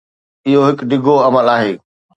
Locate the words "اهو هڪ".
0.47-0.77